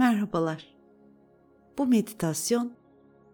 [0.00, 0.76] Merhabalar.
[1.78, 2.72] Bu meditasyon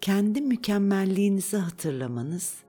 [0.00, 2.64] kendi mükemmelliğinizi hatırlamanız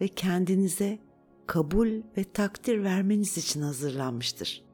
[0.00, 0.98] ve kendinize
[1.46, 4.64] kabul ve takdir vermeniz için hazırlanmıştır.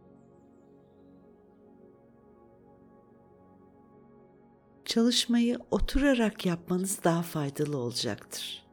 [4.85, 8.67] Çalışmayı oturarak yapmanız daha faydalı olacaktır.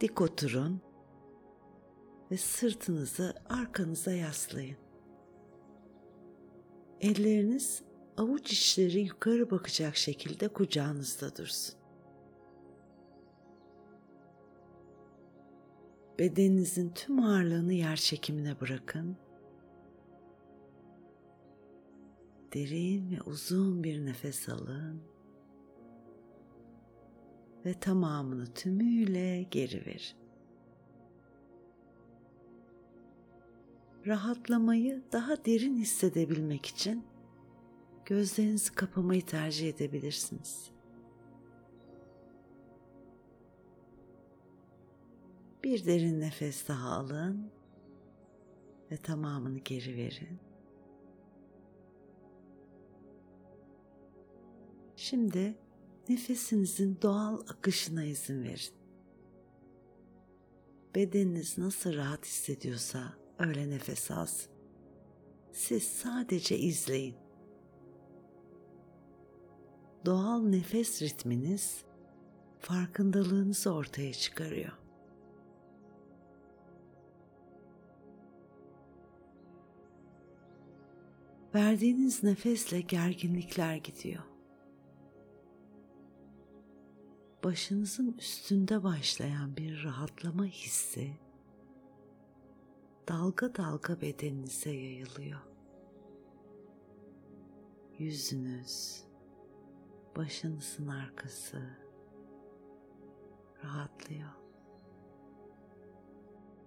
[0.00, 0.80] Dik oturun
[2.30, 4.76] ve sırtınızı arkanıza yaslayın.
[7.00, 7.86] Elleriniz
[8.16, 11.74] avuç içleri yukarı bakacak şekilde kucağınızda dursun.
[16.18, 19.16] Bedeninizin tüm ağırlığını yer çekimine bırakın.
[22.54, 25.02] Derin ve uzun bir nefes alın.
[27.64, 30.16] Ve tamamını tümüyle geri verin.
[34.06, 37.04] Rahatlamayı daha derin hissedebilmek için
[38.06, 40.70] gözlerinizi kapamayı tercih edebilirsiniz.
[45.64, 47.50] Bir derin nefes daha alın
[48.90, 50.38] ve tamamını geri verin.
[54.96, 55.58] Şimdi
[56.08, 58.74] nefesinizin doğal akışına izin verin.
[60.94, 64.52] Bedeniniz nasıl rahat hissediyorsa öyle nefes alsın.
[65.52, 67.25] Siz sadece izleyin.
[70.06, 71.84] Doğal nefes ritminiz
[72.58, 74.72] farkındalığınızı ortaya çıkarıyor.
[81.54, 84.22] Verdiğiniz nefesle gerginlikler gidiyor.
[87.44, 91.10] Başınızın üstünde başlayan bir rahatlama hissi
[93.08, 95.40] dalga dalga bedeninize yayılıyor.
[97.98, 99.05] Yüzünüz,
[100.16, 101.62] başınızın arkası
[103.64, 104.30] rahatlıyor.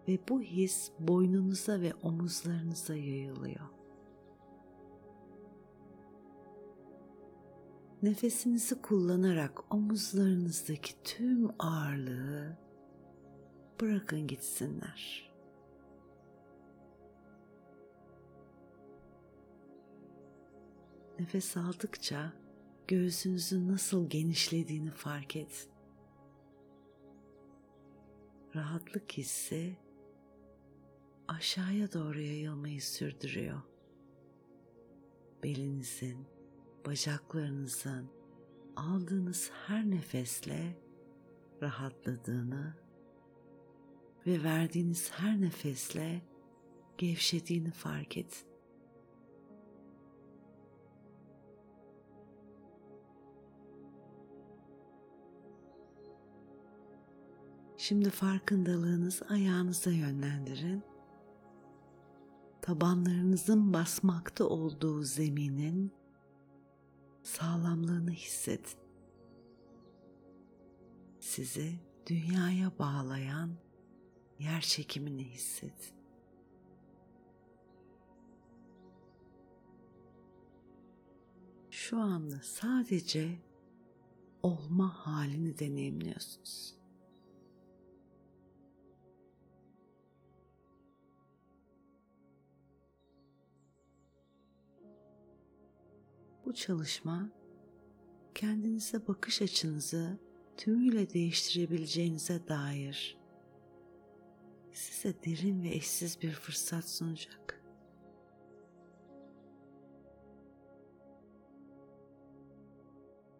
[0.07, 3.69] Ve bu his boynunuza ve omuzlarınıza yayılıyor.
[8.03, 12.57] Nefesinizi kullanarak omuzlarınızdaki tüm ağırlığı
[13.81, 15.31] bırakın gitsinler.
[21.19, 22.38] Nefes aldıkça
[22.89, 25.71] göğsünüzün nasıl genişlediğini fark edin.
[28.55, 29.77] Rahatlık hissi
[31.27, 33.61] aşağıya doğru yayılmayı sürdürüyor.
[35.43, 36.27] Belinizin,
[36.85, 38.09] bacaklarınızın
[38.75, 40.77] aldığınız her nefesle
[41.61, 42.73] rahatladığını
[44.27, 46.21] ve verdiğiniz her nefesle
[46.97, 48.48] gevşediğini fark edin.
[57.79, 60.83] Şimdi farkındalığınız ayağınıza yönlendirin.
[62.61, 65.91] Tabanlarınızın basmakta olduğu zeminin
[67.23, 68.79] sağlamlığını hissedin.
[71.19, 73.49] Sizi dünyaya bağlayan
[74.39, 75.95] yer çekimini hissedin.
[81.69, 83.39] Şu anda sadece
[84.43, 86.78] olma halini deneyimliyorsunuz.
[96.49, 97.29] Bu çalışma
[98.35, 100.19] kendinize bakış açınızı
[100.57, 103.17] tümüyle değiştirebileceğinize dair
[104.71, 107.63] size derin ve eşsiz bir fırsat sunacak.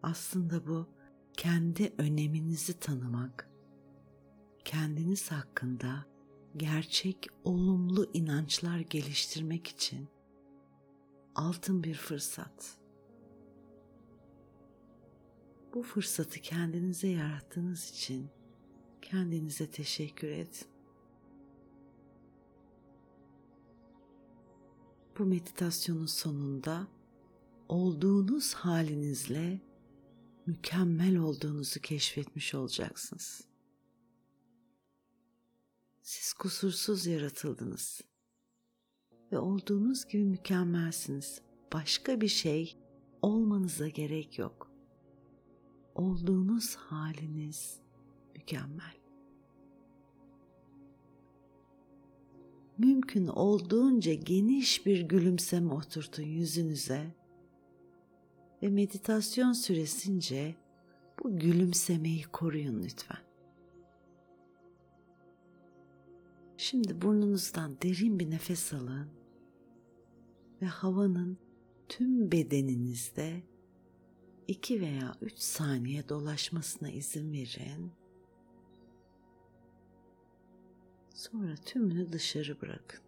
[0.02, 0.88] Aslında bu
[1.32, 3.50] kendi öneminizi tanımak,
[4.64, 6.06] kendiniz hakkında
[6.56, 10.08] gerçek olumlu inançlar geliştirmek için
[11.34, 12.79] altın bir fırsat
[15.74, 18.30] bu fırsatı kendinize yarattığınız için
[19.02, 20.66] kendinize teşekkür edin.
[25.18, 26.88] Bu meditasyonun sonunda
[27.68, 29.60] olduğunuz halinizle
[30.46, 33.44] mükemmel olduğunuzu keşfetmiş olacaksınız.
[36.02, 38.00] Siz kusursuz yaratıldınız
[39.32, 41.40] ve olduğunuz gibi mükemmelsiniz.
[41.72, 42.76] Başka bir şey
[43.22, 44.69] olmanıza gerek yok
[45.94, 47.80] olduğunuz haliniz
[48.34, 48.94] mükemmel.
[52.78, 57.14] Mümkün olduğunca geniş bir gülümseme oturtun yüzünüze
[58.62, 60.54] ve meditasyon süresince
[61.22, 63.30] bu gülümsemeyi koruyun lütfen.
[66.56, 69.08] Şimdi burnunuzdan derin bir nefes alın
[70.62, 71.38] ve havanın
[71.88, 73.42] tüm bedeninizde
[74.50, 77.92] 2 veya 3 saniye dolaşmasına izin verin.
[81.14, 83.00] Sonra tümünü dışarı bırakın.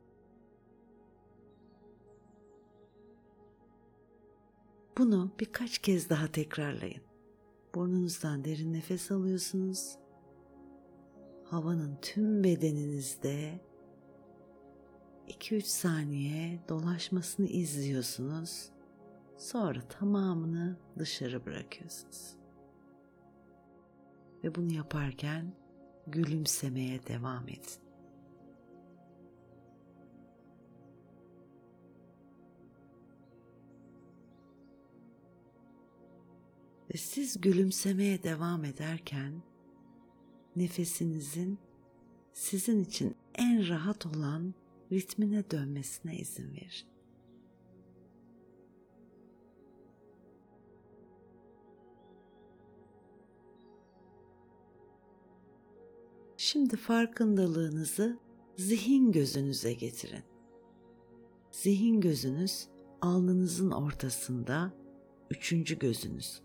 [4.99, 7.03] Bunu birkaç kez daha tekrarlayın.
[7.75, 9.99] Burnunuzdan derin nefes alıyorsunuz.
[11.45, 13.61] Havanın tüm bedeninizde
[15.29, 18.72] 2-3 saniye dolaşmasını izliyorsunuz.
[19.43, 22.37] Sonra tamamını dışarı bırakıyorsunuz.
[24.45, 25.55] Ve bunu yaparken
[26.07, 27.83] gülümsemeye devam edin.
[36.95, 39.43] Ve siz gülümsemeye devam ederken
[40.57, 41.59] nefesinizin
[42.33, 44.55] sizin için en rahat olan
[44.93, 46.92] ritmine dönmesine izin verin.
[56.53, 58.19] Şimdi farkındalığınızı
[58.57, 60.25] zihin gözünüze getirin.
[61.51, 62.69] Zihin gözünüz
[63.01, 64.73] alnınızın ortasında,
[65.31, 66.43] üçüncü gözünüz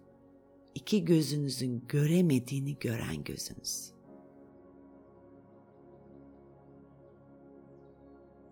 [0.75, 3.93] iki gözünüzün göremediğini gören gözünüz.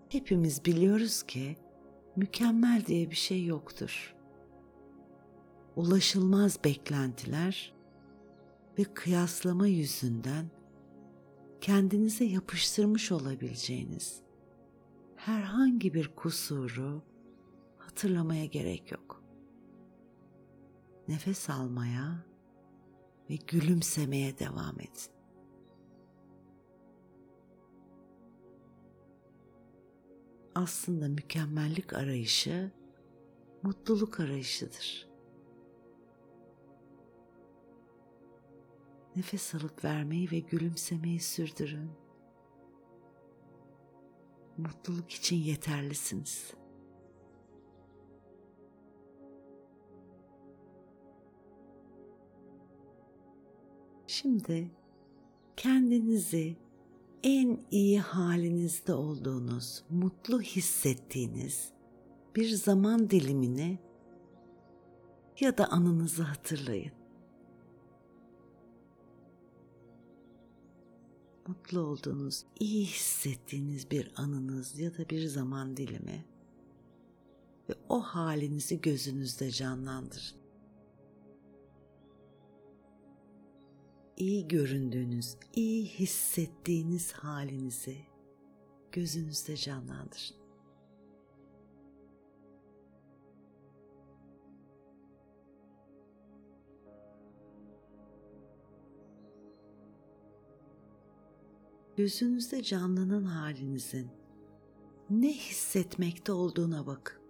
[0.10, 1.58] Hepimiz biliyoruz ki
[2.16, 4.16] mükemmel diye bir şey yoktur.
[5.76, 7.74] Ulaşılmaz beklentiler
[8.80, 10.46] ve kıyaslama yüzünden
[11.66, 14.22] kendinize yapıştırmış olabileceğiniz
[15.16, 17.04] herhangi bir kusuru
[17.78, 19.24] hatırlamaya gerek yok
[21.08, 22.26] nefes almaya
[23.30, 25.12] ve gülümsemeye devam edin.
[30.56, 32.72] Aslında mükemmellik arayışı
[33.64, 35.05] mutluluk arayışıdır.
[39.16, 41.92] Nefes alıp vermeyi ve gülümsemeyi sürdürün.
[44.58, 46.54] Mutluluk için yeterlisiniz.
[54.08, 54.72] Şimdi
[55.58, 56.58] kendinizi
[57.24, 61.74] en iyi halinizde olduğunuz, mutlu hissettiğiniz
[62.36, 63.80] bir zaman dilimini
[65.40, 66.95] ya da anınızı hatırlayın.
[71.48, 76.26] Mutlu olduğunuz, iyi hissettiğiniz bir anınız ya da bir zaman dilimi
[77.70, 80.46] ve o halinizi gözünüzde canlandırın.
[84.18, 87.98] iyi göründüğünüz, iyi hissettiğiniz halinizi
[88.92, 90.45] gözünüzde canlandırın.
[101.98, 104.12] Gözünüzde canlanan halinizin
[105.10, 107.22] ne hissetmekte olduğuna bakın.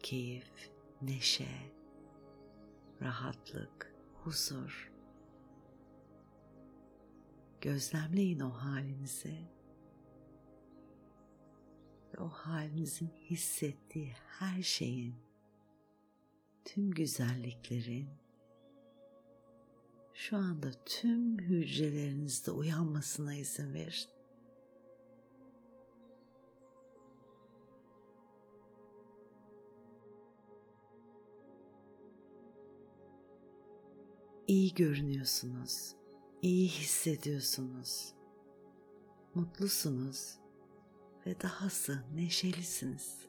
[0.00, 0.70] Keyif,
[1.02, 1.72] neşe,
[3.02, 4.92] rahatlık, huzur.
[7.60, 9.38] Gözlemleyin o halinizi
[12.14, 15.14] ve o halinizin hissettiği her şeyin,
[16.64, 18.08] tüm güzelliklerin
[20.18, 24.08] şu anda tüm hücrelerinizde uyanmasına izin verin.
[34.46, 35.94] iyi görünüyorsunuz,
[36.42, 38.14] iyi hissediyorsunuz,
[39.34, 40.38] mutlusunuz
[41.26, 43.28] ve dahası neşelisiniz.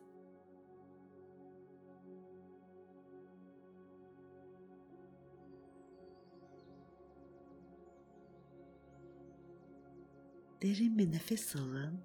[10.61, 11.99] Derin bir nefes alın.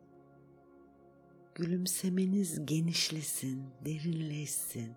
[1.54, 4.92] Gülümsemeniz genişlesin, derinleşsin.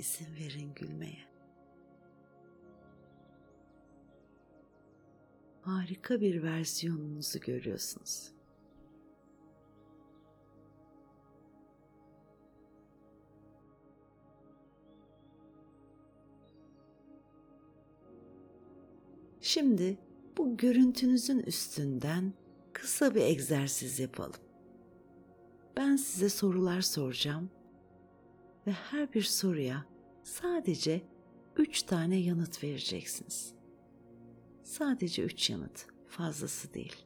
[0.00, 1.34] İzin verin gülmeye.
[5.64, 8.30] harika bir versiyonunuzu görüyorsunuz.
[19.40, 19.98] Şimdi
[20.44, 22.32] bu görüntünüzün üstünden
[22.72, 24.40] kısa bir egzersiz yapalım.
[25.76, 27.50] Ben size sorular soracağım
[28.66, 29.86] ve her bir soruya
[30.22, 31.02] sadece
[31.56, 33.54] üç tane yanıt vereceksiniz.
[34.62, 36.96] Sadece üç yanıt, fazlası değil.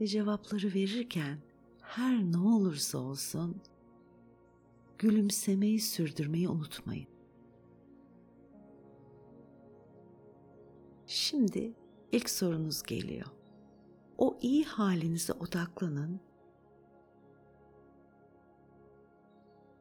[0.00, 1.38] Ve cevapları verirken
[1.82, 3.62] her ne olursa olsun
[4.98, 7.09] gülümsemeyi sürdürmeyi unutmayın.
[11.10, 11.72] Şimdi
[12.12, 13.26] ilk sorunuz geliyor.
[14.18, 16.20] O iyi halinize odaklanın.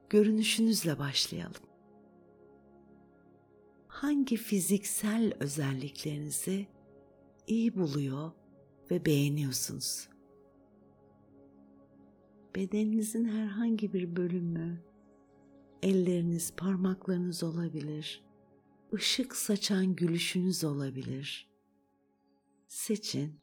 [0.10, 1.62] Görünüşünüzle başlayalım.
[3.88, 6.68] Hangi fiziksel özelliklerinizi
[7.48, 8.32] iyi buluyor
[8.92, 10.10] ve beğeniyorsunuz?
[12.56, 14.84] Bedeninizin herhangi bir bölümü,
[15.84, 18.29] elleriniz, parmaklarınız olabilir.
[18.98, 21.50] Işık saçan gülüşünüz olabilir.
[22.68, 23.40] Seçin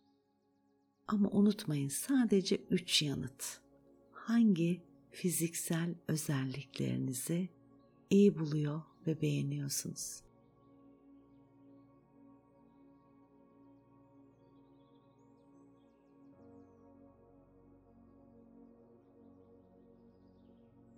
[1.09, 3.61] ama unutmayın sadece üç yanıt.
[4.12, 7.49] Hangi fiziksel özelliklerinizi
[8.11, 10.23] iyi buluyor ve beğeniyorsunuz?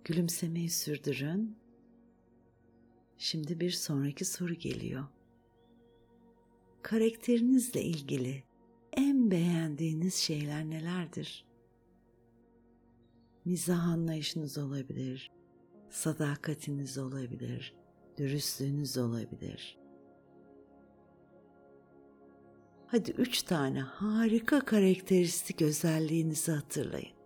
[0.03, 1.68] Gülümsemeyi sürdürün.
[3.19, 5.05] Şimdi bir sonraki soru geliyor.
[6.81, 8.43] Karakterinizle ilgili
[8.93, 11.45] en beğendiğiniz şeyler nelerdir?
[13.45, 15.31] Mizah anlayışınız olabilir,
[15.89, 17.75] sadakatiniz olabilir,
[18.17, 19.77] dürüstlüğünüz olabilir.
[22.87, 27.18] Hadi üç tane harika karakteristik özelliğinizi hatırlayın.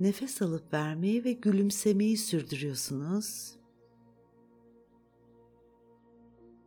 [0.00, 3.58] Nefes alıp vermeyi ve gülümsemeyi sürdürüyorsunuz.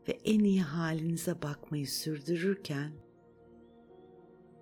[0.08, 2.92] Ve en iyi halinize bakmayı sürdürürken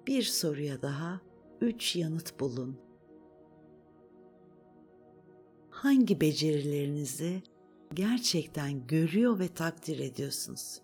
[0.07, 1.21] bir soruya daha
[1.61, 2.79] üç yanıt bulun.
[5.69, 7.41] Hangi becerilerinizi
[7.93, 10.81] gerçekten görüyor ve takdir ediyorsunuz?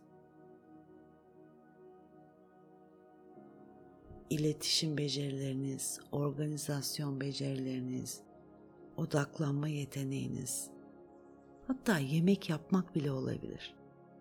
[4.29, 8.22] İletişim becerileriniz, organizasyon becerileriniz,
[8.98, 10.70] odaklanma yeteneğiniz,
[11.67, 13.75] hatta yemek yapmak bile olabilir.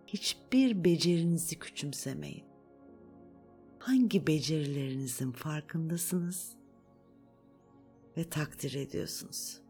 [0.06, 2.44] Hiçbir becerinizi küçümsemeyin.
[3.78, 6.56] Hangi becerilerinizin farkındasınız
[8.16, 9.60] ve takdir ediyorsunuz?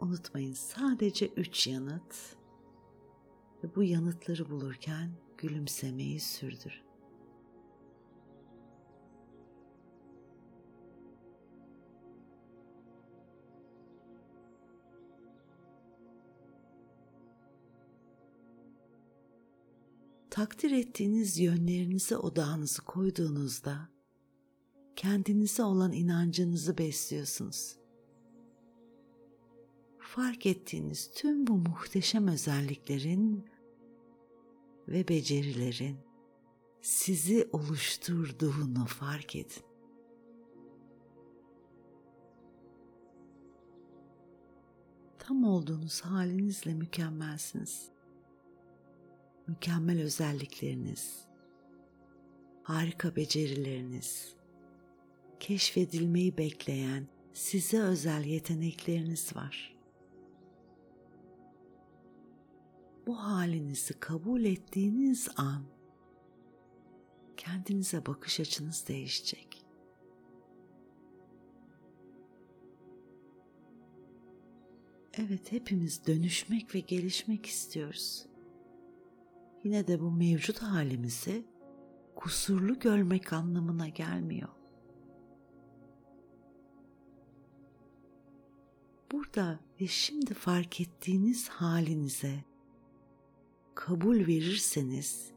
[0.00, 2.36] Unutmayın sadece üç yanıt
[3.64, 6.91] ve bu yanıtları bulurken gülümsemeyi sürdürün.
[20.32, 23.88] Takdir ettiğiniz yönlerinize odağınızı koyduğunuzda
[24.96, 27.76] kendinize olan inancınızı besliyorsunuz.
[29.98, 33.44] Fark ettiğiniz tüm bu muhteşem özelliklerin
[34.88, 35.96] ve becerilerin
[36.82, 39.62] sizi oluşturduğunu fark edin.
[45.18, 47.92] Tam olduğunuz halinizle mükemmelsiniz
[49.46, 51.24] mükemmel özellikleriniz,
[52.62, 54.34] harika becerileriniz,
[55.40, 59.76] keşfedilmeyi bekleyen size özel yetenekleriniz var.
[63.06, 65.62] Bu halinizi kabul ettiğiniz an
[67.36, 69.64] kendinize bakış açınız değişecek.
[75.14, 78.26] Evet hepimiz dönüşmek ve gelişmek istiyoruz
[79.64, 81.44] yine de bu mevcut halimizi
[82.16, 84.48] kusurlu görmek anlamına gelmiyor.
[89.12, 92.44] Burada ve şimdi fark ettiğiniz halinize
[93.74, 95.32] kabul verirseniz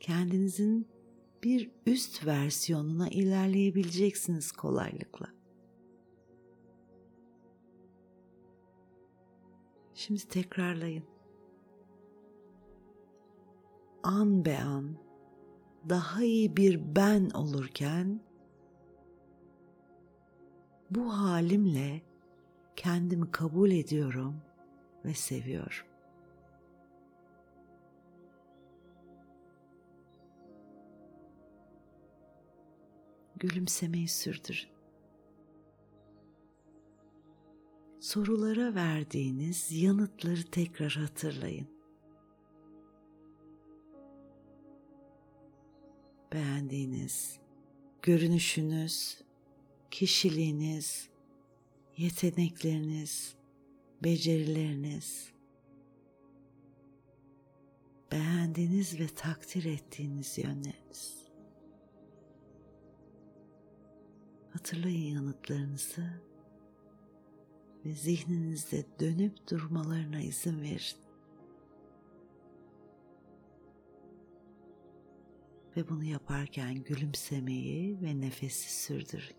[0.00, 0.88] kendinizin
[1.42, 5.26] bir üst versiyonuna ilerleyebileceksiniz kolaylıkla.
[9.94, 11.04] Şimdi tekrarlayın
[14.08, 14.96] an be an
[15.88, 18.20] daha iyi bir ben olurken
[20.90, 22.02] bu halimle
[22.76, 24.36] kendimi kabul ediyorum
[25.04, 25.86] ve seviyorum.
[33.36, 34.78] Gülümsemeyi sürdürün.
[38.00, 41.77] sorulara verdiğiniz yanıtları tekrar hatırlayın.
[46.32, 47.38] Beğendiğiniz
[48.02, 49.20] görünüşünüz,
[49.90, 51.08] kişiliğiniz,
[51.96, 53.34] yetenekleriniz,
[54.04, 55.32] becerileriniz,
[58.12, 61.18] beğendiğiniz ve takdir ettiğiniz yönleriniz.
[64.52, 66.22] Hatırlayın yanıtlarınızı
[67.84, 71.07] ve zihninizde dönüp durmalarına izin verin.
[75.78, 79.36] Ve bunu yaparken gülümsemeyi ve nefesi sürdürün.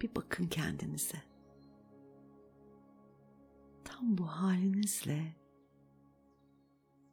[0.00, 1.22] Bir bakın kendinize.
[3.84, 5.36] Tam bu halinizle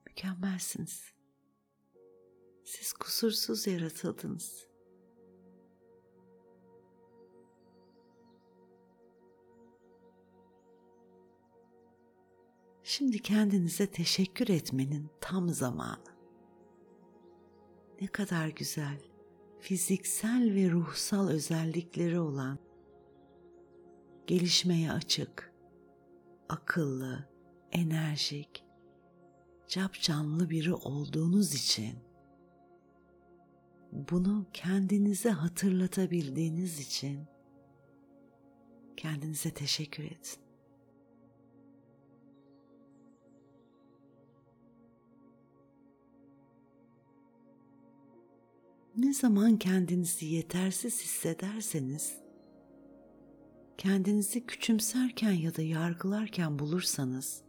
[0.08, 1.14] mükemmelsiniz.
[2.66, 4.77] Siz kusursuz yaratıldınız.
[12.98, 16.18] Şimdi kendinize teşekkür etmenin tam zamanı.
[18.02, 19.02] Ne kadar güzel,
[19.60, 22.60] fiziksel ve ruhsal özellikleri olan,
[24.28, 25.54] gelişmeye açık,
[26.50, 27.30] akıllı,
[27.72, 28.66] enerjik,
[29.68, 31.96] cap canlı biri olduğunuz için
[33.92, 37.26] bunu kendinize hatırlatabildiğiniz için
[38.98, 40.47] kendinize teşekkür edin.
[48.98, 52.18] Ne zaman kendinizi yetersiz hissederseniz,
[53.78, 57.42] kendinizi küçümserken ya da yargılarken bulursanız,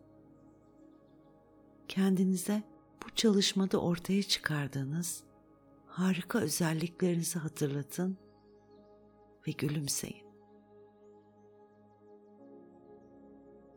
[1.89, 2.63] kendinize
[3.05, 5.25] bu çalışmada ortaya çıkardığınız
[5.87, 8.19] harika özelliklerinizi hatırlatın
[9.47, 10.27] ve gülümseyin.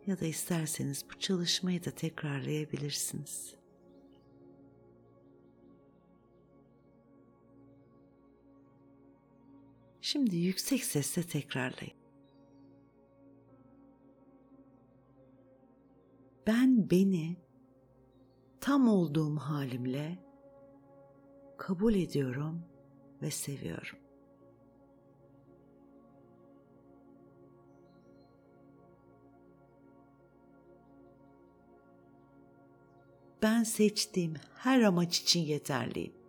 [0.08, 3.61] Ya da isterseniz bu çalışmayı da tekrarlayabilirsiniz.
[10.12, 11.93] Şimdi yüksek sesle tekrarlayın.
[16.47, 17.38] Ben beni
[18.62, 20.19] tam olduğum halimle
[21.58, 22.63] kabul ediyorum
[23.21, 23.97] ve seviyorum.
[33.41, 36.21] Ben seçtiğim her amaç için yeterliyim.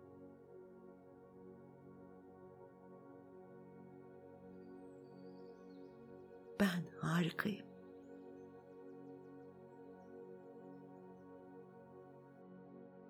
[7.03, 7.65] Harikayım.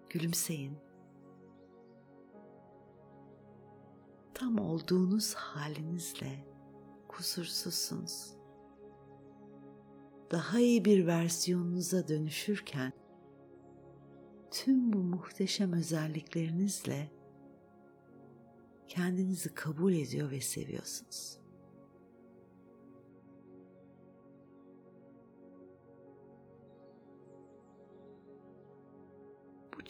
[0.09, 0.77] Gülümseyin.
[4.33, 6.47] Tam olduğunuz halinizle
[7.07, 8.33] kusursuzsunuz.
[10.31, 12.93] Daha iyi bir versiyonunuza dönüşürken
[14.51, 17.11] tüm bu muhteşem özelliklerinizle
[18.87, 21.42] kendinizi kabul ediyor ve seviyorsunuz.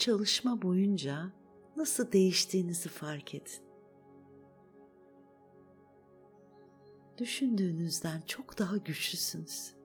[0.04, 1.32] Çalışma boyunca
[1.76, 3.64] nasıl değiştiğinizi fark edin.
[7.18, 9.76] Düşündüğünüzden çok daha güçlüsünüz.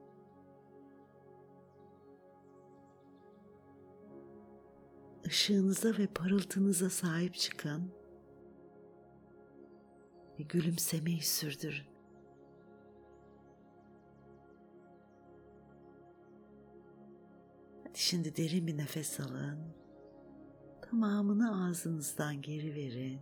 [5.25, 7.91] Işığınıza ve parıltınıza sahip çıkın
[10.39, 11.85] ve gülümsemeyi sürdürün.
[17.93, 19.88] Şimdi derin bir nefes alın.
[20.89, 23.19] Tamamını ağzınızdan geri verin.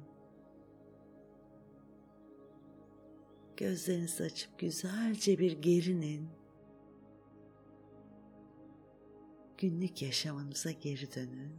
[3.57, 6.29] Gözlerinizi açıp güzelce bir gerinin.
[9.57, 11.51] Günlük yaşamınıza geri dönün.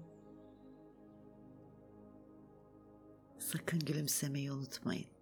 [3.39, 5.18] Sakın gülümsemeyi unutmayın.